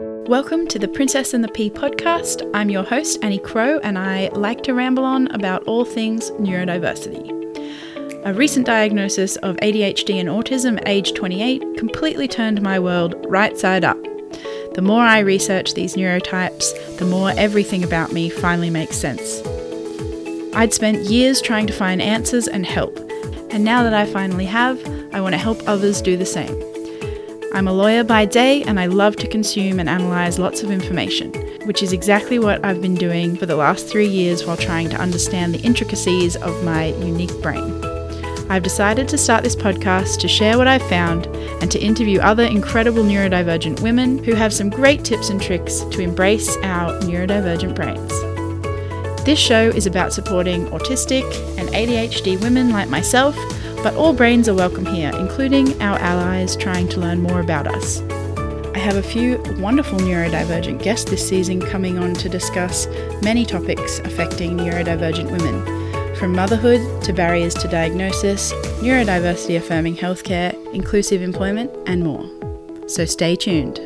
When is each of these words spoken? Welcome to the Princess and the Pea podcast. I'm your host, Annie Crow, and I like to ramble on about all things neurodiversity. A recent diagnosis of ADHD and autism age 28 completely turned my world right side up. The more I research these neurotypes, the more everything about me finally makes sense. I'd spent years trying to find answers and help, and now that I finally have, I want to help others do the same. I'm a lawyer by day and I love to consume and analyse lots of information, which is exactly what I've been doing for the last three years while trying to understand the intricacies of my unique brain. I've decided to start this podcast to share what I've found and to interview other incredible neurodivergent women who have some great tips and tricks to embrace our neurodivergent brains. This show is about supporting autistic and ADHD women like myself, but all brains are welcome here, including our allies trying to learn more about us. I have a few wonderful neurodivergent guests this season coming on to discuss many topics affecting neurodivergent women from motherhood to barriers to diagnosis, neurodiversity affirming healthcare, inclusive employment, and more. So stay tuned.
Welcome 0.00 0.66
to 0.68 0.78
the 0.78 0.88
Princess 0.88 1.34
and 1.34 1.44
the 1.44 1.48
Pea 1.48 1.68
podcast. 1.68 2.48
I'm 2.54 2.70
your 2.70 2.82
host, 2.82 3.18
Annie 3.22 3.38
Crow, 3.38 3.78
and 3.80 3.98
I 3.98 4.28
like 4.28 4.62
to 4.62 4.72
ramble 4.72 5.04
on 5.04 5.26
about 5.32 5.64
all 5.64 5.84
things 5.84 6.30
neurodiversity. 6.32 7.30
A 8.24 8.32
recent 8.32 8.64
diagnosis 8.64 9.36
of 9.36 9.56
ADHD 9.56 10.18
and 10.18 10.30
autism 10.30 10.82
age 10.86 11.12
28 11.12 11.76
completely 11.76 12.26
turned 12.26 12.62
my 12.62 12.78
world 12.78 13.14
right 13.28 13.58
side 13.58 13.84
up. 13.84 14.02
The 14.74 14.82
more 14.82 15.02
I 15.02 15.18
research 15.18 15.74
these 15.74 15.94
neurotypes, 15.96 16.96
the 16.98 17.04
more 17.04 17.32
everything 17.36 17.84
about 17.84 18.12
me 18.12 18.30
finally 18.30 18.70
makes 18.70 18.96
sense. 18.96 19.42
I'd 20.54 20.72
spent 20.72 21.10
years 21.10 21.42
trying 21.42 21.66
to 21.66 21.72
find 21.74 22.00
answers 22.00 22.48
and 22.48 22.64
help, 22.64 22.96
and 23.50 23.62
now 23.62 23.82
that 23.82 23.92
I 23.94 24.06
finally 24.06 24.46
have, 24.46 24.82
I 25.12 25.20
want 25.20 25.34
to 25.34 25.38
help 25.38 25.60
others 25.66 26.00
do 26.00 26.16
the 26.16 26.24
same. 26.24 26.71
I'm 27.54 27.68
a 27.68 27.72
lawyer 27.72 28.02
by 28.02 28.24
day 28.24 28.62
and 28.62 28.80
I 28.80 28.86
love 28.86 29.16
to 29.16 29.28
consume 29.28 29.78
and 29.78 29.86
analyse 29.86 30.38
lots 30.38 30.62
of 30.62 30.70
information, 30.70 31.34
which 31.66 31.82
is 31.82 31.92
exactly 31.92 32.38
what 32.38 32.64
I've 32.64 32.80
been 32.80 32.94
doing 32.94 33.36
for 33.36 33.44
the 33.44 33.56
last 33.56 33.86
three 33.86 34.06
years 34.06 34.46
while 34.46 34.56
trying 34.56 34.88
to 34.88 34.96
understand 34.96 35.54
the 35.54 35.60
intricacies 35.60 36.34
of 36.36 36.64
my 36.64 36.86
unique 36.86 37.42
brain. 37.42 37.84
I've 38.48 38.62
decided 38.62 39.06
to 39.08 39.18
start 39.18 39.44
this 39.44 39.54
podcast 39.54 40.18
to 40.20 40.28
share 40.28 40.56
what 40.56 40.66
I've 40.66 40.88
found 40.88 41.26
and 41.60 41.70
to 41.70 41.78
interview 41.78 42.20
other 42.20 42.44
incredible 42.44 43.02
neurodivergent 43.02 43.80
women 43.80 44.24
who 44.24 44.32
have 44.32 44.54
some 44.54 44.70
great 44.70 45.04
tips 45.04 45.28
and 45.28 45.40
tricks 45.40 45.80
to 45.80 46.00
embrace 46.00 46.56
our 46.62 46.98
neurodivergent 47.00 47.74
brains. 47.74 48.12
This 49.26 49.38
show 49.38 49.68
is 49.68 49.86
about 49.86 50.14
supporting 50.14 50.68
autistic 50.68 51.24
and 51.58 51.68
ADHD 51.68 52.40
women 52.40 52.70
like 52.70 52.88
myself, 52.88 53.36
but 53.82 53.94
all 53.94 54.12
brains 54.12 54.48
are 54.48 54.54
welcome 54.54 54.86
here, 54.86 55.10
including 55.18 55.80
our 55.82 55.98
allies 55.98 56.56
trying 56.56 56.88
to 56.88 57.00
learn 57.00 57.20
more 57.20 57.40
about 57.40 57.66
us. 57.66 58.00
I 58.74 58.78
have 58.78 58.96
a 58.96 59.02
few 59.02 59.42
wonderful 59.58 59.98
neurodivergent 59.98 60.82
guests 60.82 61.10
this 61.10 61.26
season 61.28 61.60
coming 61.60 61.98
on 61.98 62.14
to 62.14 62.28
discuss 62.28 62.86
many 63.22 63.44
topics 63.44 63.98
affecting 64.00 64.56
neurodivergent 64.56 65.30
women 65.30 65.82
from 66.14 66.32
motherhood 66.32 67.02
to 67.02 67.12
barriers 67.12 67.54
to 67.54 67.66
diagnosis, 67.66 68.52
neurodiversity 68.80 69.56
affirming 69.56 69.96
healthcare, 69.96 70.54
inclusive 70.72 71.20
employment, 71.20 71.70
and 71.86 72.04
more. 72.04 72.30
So 72.86 73.04
stay 73.04 73.34
tuned. 73.34 73.80